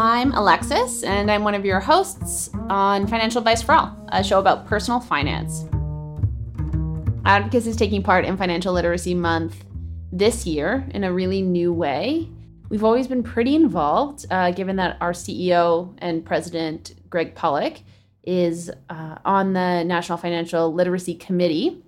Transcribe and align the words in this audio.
I'm 0.00 0.32
Alexis, 0.32 1.02
and 1.02 1.28
I'm 1.28 1.42
one 1.42 1.56
of 1.56 1.64
your 1.64 1.80
hosts 1.80 2.50
on 2.70 3.08
Financial 3.08 3.40
Advice 3.40 3.62
for 3.62 3.74
All, 3.74 3.96
a 4.12 4.22
show 4.22 4.38
about 4.38 4.64
personal 4.64 5.00
finance. 5.00 5.64
Advocis 7.24 7.66
is 7.66 7.74
taking 7.74 8.04
part 8.04 8.24
in 8.24 8.36
Financial 8.36 8.72
Literacy 8.72 9.14
Month 9.14 9.64
this 10.12 10.46
year 10.46 10.86
in 10.92 11.02
a 11.02 11.12
really 11.12 11.42
new 11.42 11.72
way. 11.72 12.28
We've 12.68 12.84
always 12.84 13.08
been 13.08 13.24
pretty 13.24 13.56
involved, 13.56 14.24
uh, 14.30 14.52
given 14.52 14.76
that 14.76 14.98
our 15.00 15.10
CEO 15.10 15.92
and 15.98 16.24
president, 16.24 16.94
Greg 17.10 17.34
Pollock, 17.34 17.78
is 18.22 18.70
uh, 18.88 19.16
on 19.24 19.52
the 19.52 19.82
National 19.82 20.16
Financial 20.16 20.72
Literacy 20.72 21.16
Committee. 21.16 21.82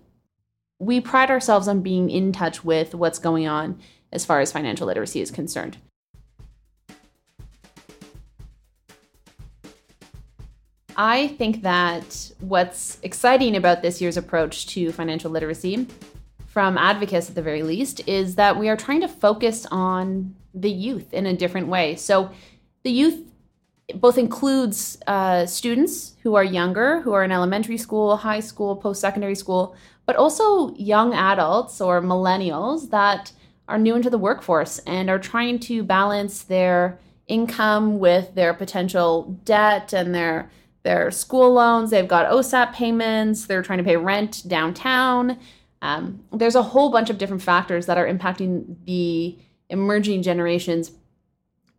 We 0.81 1.01
pride 1.01 1.31
ourselves 1.31 1.69
on 1.69 1.81
being 1.81 2.11
in 2.11 2.33
touch 2.33 2.65
with 2.65 2.93
what's 2.93 3.21
going 3.21 3.47
on 3.47 3.79
as 4.13 4.25
far 4.25 4.41
as 4.41 4.51
financial 4.51 4.89
literacy 4.89 5.21
is 5.21 5.31
concerned. 5.31 5.79
I 11.01 11.29
think 11.29 11.63
that 11.63 12.31
what's 12.41 12.99
exciting 13.03 13.57
about 13.57 13.81
this 13.81 14.03
year's 14.03 14.19
approach 14.19 14.67
to 14.75 14.93
financial 14.93 15.31
literacy, 15.31 15.87
from 16.47 16.77
Advocis 16.77 17.31
at 17.31 17.35
the 17.35 17.41
very 17.41 17.63
least, 17.63 18.07
is 18.07 18.35
that 18.35 18.59
we 18.59 18.69
are 18.69 18.77
trying 18.77 19.01
to 19.01 19.09
focus 19.09 19.67
on 19.71 20.35
the 20.53 20.71
youth 20.71 21.15
in 21.15 21.25
a 21.25 21.35
different 21.35 21.69
way. 21.69 21.97
So, 21.97 22.31
the 22.83 22.91
youth 22.91 23.19
both 23.95 24.19
includes 24.19 24.99
uh, 25.07 25.47
students 25.47 26.17
who 26.23 26.35
are 26.35 26.45
younger, 26.45 27.01
who 27.01 27.15
are 27.15 27.25
in 27.25 27.33
elementary 27.33 27.79
school, 27.79 28.19
high 28.19 28.41
school, 28.41 28.77
post 28.77 29.01
secondary 29.01 29.35
school, 29.35 29.75
but 30.05 30.17
also 30.17 30.75
young 30.75 31.15
adults 31.15 31.81
or 31.81 32.03
millennials 32.03 32.91
that 32.91 33.33
are 33.69 33.79
new 33.79 33.97
into 33.97 34.11
the 34.11 34.19
workforce 34.19 34.81
and 34.81 35.09
are 35.09 35.19
trying 35.19 35.61
to 35.61 35.83
balance 35.83 36.43
their 36.43 36.99
income 37.27 37.99
with 37.99 38.35
their 38.35 38.53
potential 38.53 39.41
debt 39.45 39.95
and 39.95 40.15
their 40.15 40.51
their 40.83 41.11
school 41.11 41.53
loans. 41.53 41.91
They've 41.91 42.09
got 42.09 42.31
OSAP 42.31 42.73
payments. 42.73 43.47
They're 43.47 43.63
trying 43.63 43.79
to 43.79 43.85
pay 43.85 43.97
rent 43.97 44.43
downtown. 44.49 45.39
Um, 45.83 46.23
there's 46.33 46.55
a 46.55 46.63
whole 46.63 46.91
bunch 46.91 47.11
of 47.11 47.19
different 47.19 47.43
factors 47.43 47.87
that 47.87 47.99
are 47.99 48.07
impacting 48.07 48.77
the 48.85 49.39
emerging 49.69 50.23
generations 50.23 50.93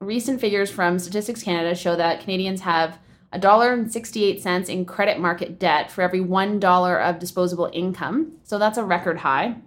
Recent 0.00 0.40
figures 0.40 0.72
from 0.72 0.98
Statistics 0.98 1.44
Canada 1.44 1.76
show 1.76 1.94
that 1.94 2.20
Canadians 2.20 2.62
have 2.62 2.98
$1.68 3.32 4.68
in 4.68 4.84
credit 4.86 5.20
market 5.20 5.60
debt 5.60 5.92
for 5.92 6.02
every 6.02 6.18
$1 6.18 7.08
of 7.08 7.20
disposable 7.20 7.70
income. 7.72 8.32
So 8.42 8.58
that's 8.58 8.76
a 8.76 8.82
record 8.82 9.18
high. 9.18 9.58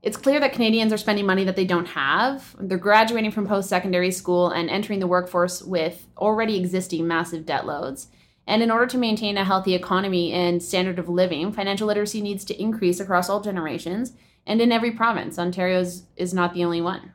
It's 0.00 0.16
clear 0.16 0.38
that 0.40 0.52
Canadians 0.52 0.92
are 0.92 0.98
spending 0.98 1.26
money 1.26 1.44
that 1.44 1.56
they 1.56 1.64
don't 1.64 1.88
have. 1.88 2.54
They're 2.60 2.78
graduating 2.78 3.32
from 3.32 3.48
post 3.48 3.68
secondary 3.68 4.12
school 4.12 4.50
and 4.50 4.70
entering 4.70 5.00
the 5.00 5.08
workforce 5.08 5.62
with 5.62 6.06
already 6.16 6.56
existing 6.56 7.06
massive 7.06 7.44
debt 7.44 7.66
loads. 7.66 8.08
And 8.46 8.62
in 8.62 8.70
order 8.70 8.86
to 8.86 8.98
maintain 8.98 9.36
a 9.36 9.44
healthy 9.44 9.74
economy 9.74 10.32
and 10.32 10.62
standard 10.62 10.98
of 10.98 11.08
living, 11.08 11.52
financial 11.52 11.88
literacy 11.88 12.22
needs 12.22 12.44
to 12.46 12.62
increase 12.62 13.00
across 13.00 13.28
all 13.28 13.40
generations 13.40 14.12
and 14.46 14.60
in 14.60 14.72
every 14.72 14.92
province. 14.92 15.38
Ontario's 15.38 16.04
is 16.16 16.32
not 16.32 16.54
the 16.54 16.64
only 16.64 16.80
one. 16.80 17.12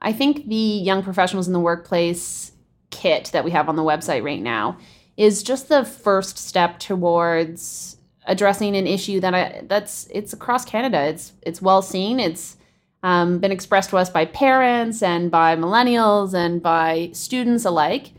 I 0.00 0.12
think 0.12 0.48
the 0.48 0.56
young 0.56 1.02
professionals 1.02 1.46
in 1.46 1.52
the 1.52 1.60
workplace 1.60 2.52
kit 2.90 3.30
that 3.32 3.44
we 3.44 3.52
have 3.52 3.68
on 3.68 3.76
the 3.76 3.82
website 3.82 4.22
right 4.22 4.42
now 4.42 4.78
is 5.16 5.42
just 5.42 5.68
the 5.68 5.84
first 5.84 6.38
step 6.38 6.78
towards 6.78 7.97
addressing 8.28 8.76
an 8.76 8.86
issue 8.86 9.18
that 9.20 9.34
I, 9.34 9.62
that's 9.64 10.06
it's 10.12 10.32
across 10.32 10.64
Canada. 10.64 11.02
It's 11.02 11.32
it's 11.42 11.60
well 11.60 11.82
seen. 11.82 12.20
It's 12.20 12.56
um, 13.02 13.38
been 13.38 13.52
expressed 13.52 13.90
to 13.90 13.96
us 13.96 14.10
by 14.10 14.26
parents 14.26 15.02
and 15.02 15.30
by 15.30 15.56
millennials 15.56 16.34
and 16.34 16.62
by 16.62 17.10
students 17.12 17.64
alike, 17.64 18.12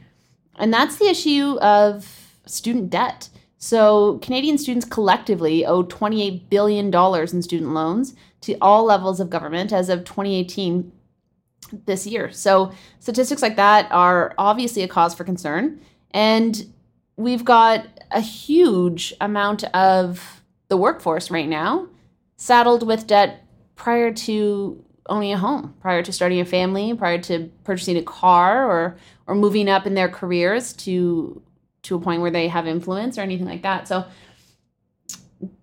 and 0.56 0.74
that's 0.74 0.98
the 0.98 1.06
issue 1.06 1.58
of 1.62 2.36
student 2.46 2.90
debt. 2.90 3.30
So 3.58 4.19
Canadian 4.19 4.58
students 4.58 4.86
collectively 4.86 5.66
owe 5.66 5.84
$28 5.84 6.50
billion 6.50 6.94
in 6.94 7.42
student 7.42 7.74
loans 7.74 8.16
to 8.42 8.56
all 8.62 8.86
levels 8.86 9.19
of 9.19 9.30
government 9.30 9.74
as 9.74 9.90
of 9.90 10.06
2018 10.06 10.92
this 11.86 12.08
year. 12.08 12.31
So 12.31 12.72
statistics 13.00 13.42
like 13.42 13.58
that 13.58 13.92
are 13.92 14.34
obviously 14.38 14.81
a 14.84 14.88
cause 14.88 15.14
for 15.14 15.25
concern. 15.25 15.81
And 16.12 16.74
we've 17.19 17.44
got 17.44 17.85
a 18.12 18.22
huge 18.22 19.13
amount 19.19 19.66
of 19.75 20.41
the 20.69 20.78
workforce 20.78 21.30
right 21.30 21.50
now 21.50 21.85
saddled 22.38 22.88
with 22.88 23.06
debt 23.06 23.46
prior 23.75 24.13
to 24.13 24.81
owning 25.07 25.34
a 25.34 25.38
home, 25.38 25.75
prior 25.81 26.02
to 26.02 26.13
starting 26.13 26.40
a 26.40 26.46
family, 26.46 26.94
prior 26.94 27.18
to 27.18 27.52
purchasing 27.66 27.97
a 27.97 28.03
car 28.03 28.66
or 28.72 28.97
or 29.28 29.35
moving 29.35 29.68
up 29.68 29.85
in 29.85 29.96
their 29.96 30.07
careers 30.07 30.72
to 30.74 31.41
to 31.84 31.96
a 31.96 32.00
point 32.00 32.22
where 32.22 32.31
they 32.31 32.47
have 32.47 32.66
influence 32.66 33.18
or 33.18 33.22
anything 33.22 33.47
like 33.47 33.63
that. 33.63 33.88
So 33.88 34.06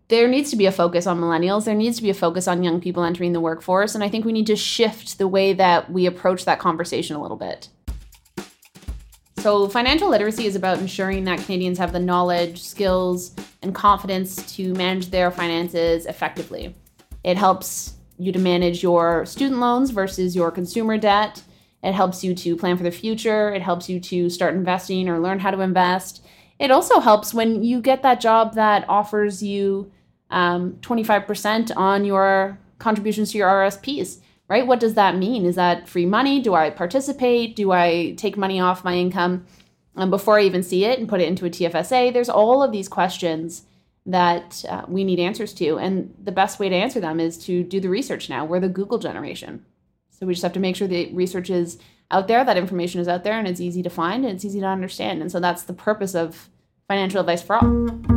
there 0.08 0.28
needs 0.28 0.50
to 0.50 0.56
be 0.56 0.66
a 0.66 0.72
focus 0.72 1.06
on 1.06 1.18
millennials. 1.18 1.64
There 1.64 1.74
needs 1.74 1.96
to 1.96 2.02
be 2.02 2.10
a 2.10 2.14
focus 2.14 2.46
on 2.46 2.62
young 2.62 2.82
people 2.82 3.02
entering 3.02 3.32
the 3.32 3.40
workforce. 3.40 3.94
And 3.94 4.04
I 4.04 4.10
think 4.10 4.24
we 4.24 4.32
need 4.32 4.47
to 4.48 4.56
shift 4.56 5.16
the 5.16 5.26
way 5.26 5.54
that 5.54 5.91
we 5.91 6.04
approach 6.04 6.44
that 6.44 6.59
conversation 6.59 7.16
a 7.16 7.22
little 7.22 7.36
bit. 7.36 7.70
So, 9.47 9.69
financial 9.69 10.10
literacy 10.10 10.47
is 10.47 10.57
about 10.57 10.81
ensuring 10.81 11.22
that 11.27 11.39
Canadians 11.39 11.78
have 11.78 11.93
the 11.93 12.01
knowledge, 12.01 12.65
skills, 12.65 13.31
and 13.63 13.72
confidence 13.72 14.34
to 14.57 14.75
manage 14.75 15.10
their 15.10 15.31
finances 15.31 16.04
effectively. 16.07 16.75
It 17.22 17.37
helps 17.37 17.95
you 18.19 18.33
to 18.33 18.41
manage 18.41 18.83
your 18.83 19.25
student 19.25 19.60
loans 19.60 19.91
versus 19.91 20.34
your 20.34 20.51
consumer 20.51 20.98
debt. 20.98 21.45
It 21.84 21.93
helps 21.93 22.25
you 22.25 22.34
to 22.34 22.57
plan 22.57 22.77
for 22.77 22.83
the 22.83 22.91
future. 22.91 23.54
It 23.54 23.63
helps 23.63 23.89
you 23.89 24.01
to 24.01 24.28
start 24.31 24.54
investing 24.57 25.09
or 25.09 25.21
learn 25.21 25.39
how 25.39 25.53
to 25.53 25.60
invest. 25.60 26.27
It 26.59 26.72
also 26.72 26.98
helps 26.98 27.33
when 27.33 27.63
you 27.63 27.81
get 27.81 28.03
that 28.03 28.21
job 28.21 28.54
that 28.54 28.84
offers 28.89 29.45
you 29.45 29.93
um, 30.28 30.72
25% 30.81 31.71
on 31.77 32.04
your 32.04 32.59
contributions 32.81 33.31
to 33.31 33.39
your 33.39 33.48
RSPs 33.48 34.19
right? 34.48 34.66
What 34.66 34.81
does 34.81 34.95
that 34.95 35.16
mean? 35.16 35.45
Is 35.45 35.57
that 35.57 35.89
free 35.89 36.07
money? 36.07 36.41
Do 36.41 36.54
I 36.54 36.71
participate? 36.71 37.57
Do 37.57 37.72
I 37.72 38.15
take 38.16 38.37
money 38.37 38.60
off 38.60 38.84
my 38.84 38.95
income 38.95 39.47
um, 39.97 40.10
before 40.10 40.39
I 40.39 40.43
even 40.43 40.63
see 40.63 40.84
it 40.84 40.98
and 40.98 41.09
put 41.09 41.21
it 41.21 41.28
into 41.28 41.47
a 41.47 41.51
TFSA? 41.51 42.13
There's 42.13 42.28
all 42.28 42.63
of 42.63 42.72
these 42.72 42.89
questions 42.89 43.65
that 44.07 44.65
uh, 44.69 44.83
we 44.87 45.03
need 45.03 45.19
answers 45.19 45.53
to. 45.54 45.78
And 45.78 46.15
the 46.22 46.33
best 46.33 46.60
way 46.60 46.69
to 46.69 46.75
answer 46.75 47.01
them 47.01 47.19
is 47.19 47.37
to 47.47 47.65
do 47.65 47.81
the 47.81 47.89
research 47.89 48.31
now. 48.31 48.45
We're 48.45 48.60
the 48.60 48.69
Google 48.69 48.98
generation. 48.98 49.65
So 50.10 50.27
we 50.27 50.33
just 50.33 50.45
have 50.45 50.53
to 50.54 50.60
make 50.60 50.77
sure 50.77 50.87
the 50.87 51.13
research 51.13 51.51
is 51.51 51.78
out 52.10 52.28
there, 52.28 52.45
that 52.45 52.57
information 52.57 53.01
is 53.01 53.09
out 53.09 53.25
there, 53.25 53.39
and 53.39 53.48
it's 53.48 53.60
easy 53.60 53.83
to 53.83 53.91
find 53.91 54.25
and 54.25 54.34
it's 54.34 54.45
easy 54.45 54.60
to 54.60 54.66
understand. 54.66 55.21
And 55.21 55.31
so 55.31 55.41
that's 55.41 55.65
the 55.65 55.72
purpose 55.72 56.15
of 56.15 56.48
financial 56.89 57.21
advice 57.21 57.43
for 57.43 57.57
all. 57.57 58.16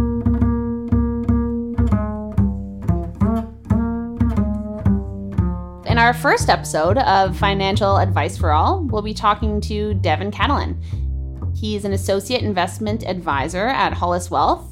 Our 6.09 6.13
first 6.15 6.49
episode 6.49 6.97
of 6.97 7.37
Financial 7.37 7.97
Advice 7.97 8.35
for 8.35 8.51
All, 8.51 8.83
we'll 8.85 9.03
be 9.03 9.13
talking 9.13 9.61
to 9.61 9.93
Devin 9.93 10.31
Catalan. 10.31 10.81
He's 11.55 11.85
an 11.85 11.93
associate 11.93 12.41
investment 12.41 13.03
advisor 13.03 13.67
at 13.67 13.93
Hollis 13.93 14.31
Wealth. 14.31 14.65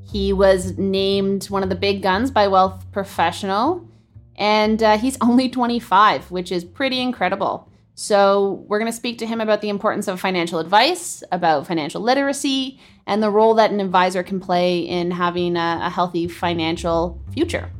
He 0.00 0.32
was 0.32 0.76
named 0.78 1.44
one 1.44 1.62
of 1.62 1.68
the 1.68 1.76
big 1.76 2.02
guns 2.02 2.32
by 2.32 2.48
Wealth 2.48 2.84
Professional, 2.90 3.88
and 4.34 4.82
uh, 4.82 4.98
he's 4.98 5.16
only 5.20 5.48
25, 5.48 6.32
which 6.32 6.50
is 6.50 6.64
pretty 6.64 6.98
incredible. 6.98 7.70
So, 7.94 8.64
we're 8.66 8.80
going 8.80 8.90
to 8.90 8.96
speak 8.96 9.18
to 9.18 9.26
him 9.26 9.40
about 9.40 9.60
the 9.60 9.68
importance 9.68 10.08
of 10.08 10.18
financial 10.20 10.58
advice, 10.58 11.22
about 11.30 11.68
financial 11.68 12.02
literacy, 12.02 12.80
and 13.06 13.22
the 13.22 13.30
role 13.30 13.54
that 13.54 13.70
an 13.70 13.78
advisor 13.78 14.24
can 14.24 14.40
play 14.40 14.80
in 14.80 15.12
having 15.12 15.56
a, 15.56 15.78
a 15.84 15.90
healthy 15.90 16.26
financial 16.26 17.22
future. 17.32 17.70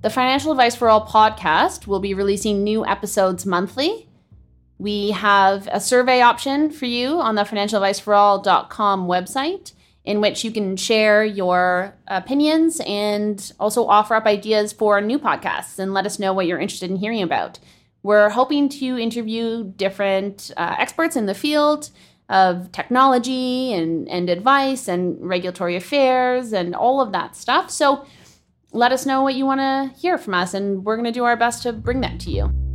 The 0.00 0.10
Financial 0.10 0.52
Advice 0.52 0.76
for 0.76 0.88
All 0.88 1.04
podcast 1.04 1.88
will 1.88 1.98
be 1.98 2.14
releasing 2.14 2.62
new 2.62 2.86
episodes 2.86 3.44
monthly. 3.44 4.08
We 4.78 5.10
have 5.10 5.68
a 5.72 5.80
survey 5.80 6.20
option 6.20 6.70
for 6.70 6.86
you 6.86 7.18
on 7.18 7.34
the 7.34 7.42
financialadviceforall.com 7.42 9.08
website 9.08 9.72
in 10.04 10.20
which 10.20 10.44
you 10.44 10.52
can 10.52 10.76
share 10.76 11.24
your 11.24 11.96
opinions 12.06 12.80
and 12.86 13.52
also 13.58 13.86
offer 13.86 14.14
up 14.14 14.24
ideas 14.24 14.72
for 14.72 15.00
new 15.00 15.18
podcasts 15.18 15.80
and 15.80 15.92
let 15.92 16.06
us 16.06 16.20
know 16.20 16.32
what 16.32 16.46
you're 16.46 16.60
interested 16.60 16.90
in 16.90 16.96
hearing 16.96 17.22
about. 17.22 17.58
We're 18.04 18.30
hoping 18.30 18.68
to 18.68 18.98
interview 18.98 19.64
different 19.64 20.52
uh, 20.56 20.76
experts 20.78 21.16
in 21.16 21.26
the 21.26 21.34
field 21.34 21.90
of 22.28 22.70
technology 22.70 23.72
and, 23.72 24.08
and 24.08 24.30
advice 24.30 24.86
and 24.86 25.20
regulatory 25.20 25.74
affairs 25.74 26.52
and 26.52 26.76
all 26.76 27.00
of 27.00 27.10
that 27.10 27.34
stuff. 27.34 27.68
So 27.68 28.06
let 28.72 28.92
us 28.92 29.06
know 29.06 29.22
what 29.22 29.34
you 29.34 29.46
want 29.46 29.60
to 29.60 29.98
hear 29.98 30.18
from 30.18 30.34
us, 30.34 30.54
and 30.54 30.84
we're 30.84 30.96
going 30.96 31.04
to 31.06 31.12
do 31.12 31.24
our 31.24 31.36
best 31.36 31.62
to 31.62 31.72
bring 31.72 32.00
that 32.02 32.20
to 32.20 32.30
you. 32.30 32.67